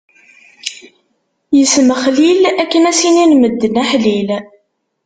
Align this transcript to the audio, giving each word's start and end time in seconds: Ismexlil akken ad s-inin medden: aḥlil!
Ismexlil 1.61 2.41
akken 2.61 2.83
ad 2.89 2.95
s-inin 2.99 3.31
medden: 3.41 3.79
aḥlil! 3.83 4.29